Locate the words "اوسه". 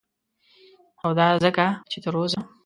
2.19-2.39